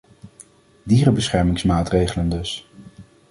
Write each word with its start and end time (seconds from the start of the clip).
Dierenbeschermingsmaatregelen 0.83 2.29
dus. 2.29 2.67